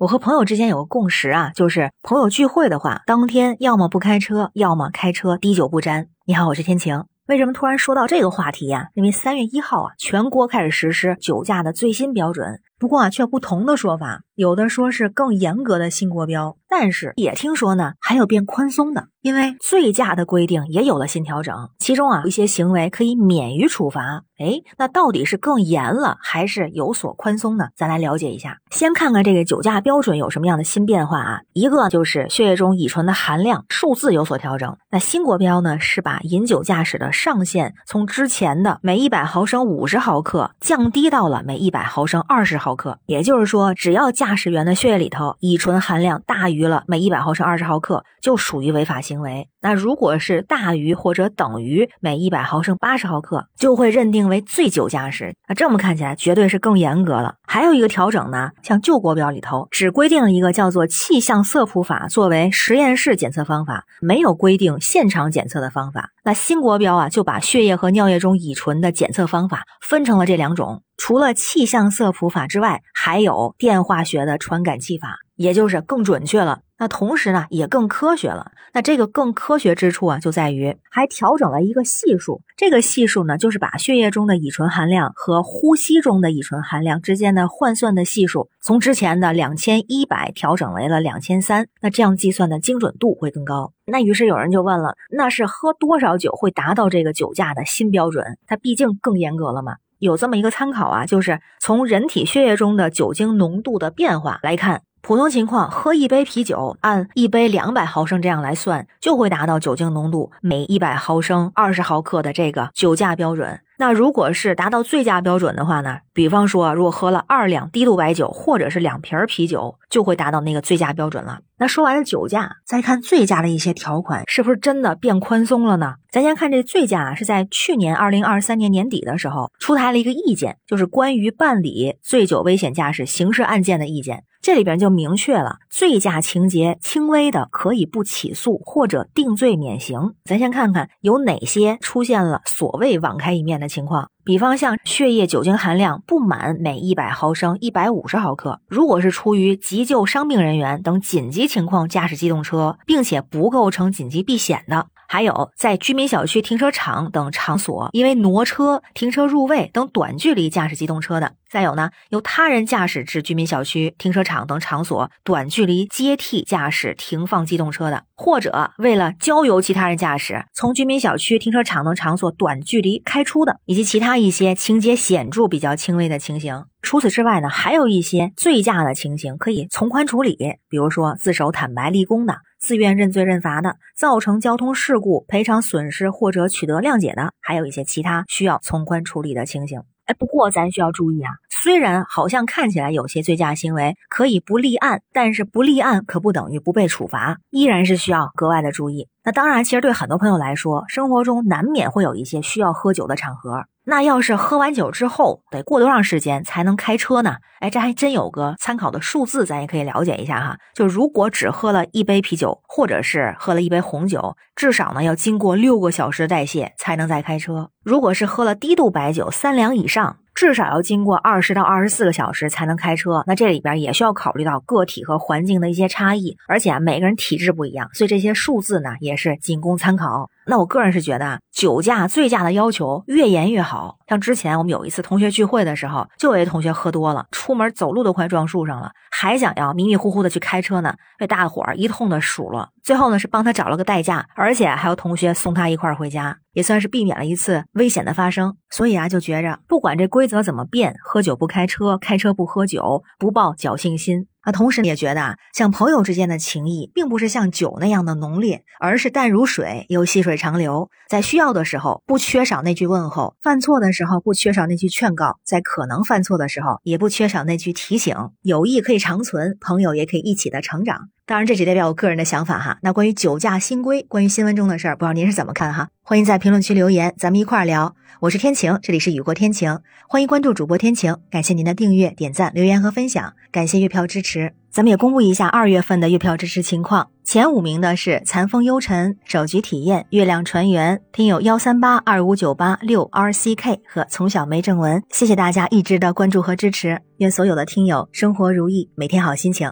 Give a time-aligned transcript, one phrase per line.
[0.00, 6.06] 我和朋友之间有个共识啊，就是朋友聚会的话，当天要么不开车，要么开车滴酒不沾。
[6.24, 7.04] 你好，我是天晴。
[7.26, 8.88] 为什么突然说到这个话题呀？
[8.94, 12.62] 因为三月一号啊，全国开始实施酒驾的最新标准。
[12.78, 19.08] 不过啊，却有不同的说法，有的说是更严格的新国标，但是也听说呢，还有变宽松的。
[19.20, 24.22] 因为醉驾的规定也有了新调整，其中啊，一些行为可以免于处罚。
[24.38, 27.66] 哎，那到底是更严了，还是有所宽松呢？
[27.76, 28.56] 咱来了解一下。
[28.70, 31.40] 先看看这个酒驾标准有什么样的新变化啊？
[31.52, 34.74] 一个就是血液中乙醇的含量数字有所调整。
[34.90, 42.98] 那新国标呢，是把饮酒驾驶的上限从之前的每一百毫升五十毫克降低到了每一百毫升二十毫克。
[43.04, 49.48] 也就是说，只要驾驶员的血液里头乙醇含量大于了每一百毫升二十毫克，就属于违法行为。
[49.60, 55.34] 那如果是大于或者等于每一百毫升八十毫克，就会认定为醉酒驾驶。
[55.48, 57.34] 那这么看起来，绝对是更严格了。
[57.46, 66.10] 还有一个调整呢，像旧国标里头只规定了一个叫做气象色谱法作为实验室检测方法，没有规定现场检测的方法。
[66.22, 76.60] 那新国标啊，就把血液和尿液中乙醇的检测方法分成了这两种，除了气象色谱法之外，还有电化学的传感器法，也就是更准确了。
[76.76, 78.52] 那同时呢，也更科学了。
[78.74, 82.42] 那这个更科学之处啊，就在于还调整了一个系数。
[82.58, 91.68] 这个系数呢，就是把血液中的乙醇含量和呼吸中的乙醇含量之间的换算的系数，从之前的两千一百调整为了两千三。
[91.80, 93.72] 那这样计算的精准度会更高。
[93.86, 98.36] 那于是有人就问了，那是喝多少酒会达到这个酒驾的新标准？
[98.46, 99.76] 它毕竟更严格了嘛。
[100.00, 104.82] 有这么一个参考啊，就是从人体血液中的酒精浓度的变化来看。
[105.02, 113.60] 普通情况，喝一杯啤酒，按一杯两百毫升这样来算，就会达到酒精浓度每一百毫升二十毫克的这个酒驾标准。
[113.78, 116.00] 那如果是达到醉驾标准的话呢？
[116.12, 121.38] 比方说，如果喝了二两低度白酒，或者是两瓶啤酒，就会达到那个醉驾标准了。
[121.56, 125.94] 那说完了酒驾，再看醉驾的一些条款，是不是真的变宽松了呢？
[126.12, 134.24] 咱先看这醉驾啊是在去年二零二三年年底的时候出台了一个意见，就是关于办理醉酒危险驾驶刑事案件的意见。
[134.42, 140.14] 这里边就明确了，醉驾情节轻微的可以不起诉或者定罪免刑。
[140.24, 154.86] 咱先看看有哪些出现了所谓网开一面的情况，比方像血液酒精含量不满每一百毫升一百五十毫克，如果是出于急救伤病人员等紧急情况驾驶机动车，并且不构成紧急避险的。
[155.12, 176.66] 还有在居民小区停车场等场所，因为挪车、停车入位等短距离驾驶机动车的；再有呢，由他人驾驶至居民小区、停车场等场所短距离接替驾驶停放机动车的，或者为了交由其他人驾驶从居民小区、停车场等场所短距离开出的，以及其他一些情节显著比较轻微的情形。
[176.82, 180.36] 除此之外呢，还有一些醉驾的情形可以从宽处理，
[180.68, 182.38] 比如说自首坦白立功的。
[182.58, 189.82] 自愿认罪认罚的，造成交通事故赔偿损失或者取得谅解的，还有一些其他需要从宽处理的情形。
[190.04, 199.08] 哎，不过咱需要注意啊，虽然好像看起来有些醉驾行为可以不立案，但是不立案可不等于不被处罚，依然是需要格外的注意。
[199.22, 203.66] 那当然，其实对很多朋友来说，生活中难免会有一些需要喝酒的场合。
[203.84, 207.36] 那要是喝完酒之后得过多长时间才能开车呢？
[207.58, 210.56] 哎，这还真有个参考的数字，咱也可以了解一下哈。
[210.74, 217.68] 就如果只喝了一杯啤酒，或者是喝了一杯红酒，至少呢要经过六个小时代谢才能再开车。
[217.84, 223.22] 如果是喝了低度白酒三两以上，至少要经过二十到二十四个小时才能开车。
[223.26, 230.30] 那这里边也需要考虑到个体和环境的一些差异，而且啊每个人体质不一样，所以这些数字呢也是仅供参考。
[230.50, 233.98] 那我个人是觉得啊，酒驾、醉驾的要求越严越好。
[234.08, 242.68] 像之前我们有一次同学聚会的时候，就有一同学喝多了，出门走路都快撞树上了，还想要迷迷糊糊的去开车呢，被大伙儿一通的数落。
[242.82, 248.56] 最后呢是帮他找了个代驾，而且还有同学送他一块儿回家，也算是避免了一次危险的发生。
[248.70, 254.26] 所以啊，就觉着不管这规则怎么变，喝酒不开车，开车不喝酒，不抱侥幸心。
[254.42, 260.88] 啊，同时也觉得啊，像朋友之间的情谊，并不是像酒那样的浓烈，而是淡如水，又细水长流。
[261.08, 268.16] 在需要的时候，不缺少那句问候；犯错的时候，不缺少那句劝告；在可能犯错的时候，也不缺少那句提醒。
[268.42, 271.10] 友谊可以长存，朋友也可以一起的成长。
[271.30, 272.76] 当然，这只代表我个人的想法哈。
[272.82, 275.86] 那关于酒驾新规，关于新闻中的事儿，不知道您是怎么看哈？
[276.02, 277.94] 欢迎在评论区留言，咱们一块儿聊。
[278.18, 279.78] 我是天晴，这里是雨过天晴，
[280.08, 281.16] 欢迎关注主播天晴。
[281.30, 284.54] 感谢您的订阅、点赞、留言和分享，感谢月票支持。
[284.72, 295.00] 咱们也公布一下二月份的月票支持情况，前五名的是残风幽尘、手局体验、月亮船员，听友幺三八二五九八六 R C K 和从小没正文。
[295.10, 299.70] 谢谢大家一直的关注和支持，愿所有的听友生活如意，每天好心情。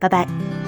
[0.00, 0.63] 拜拜。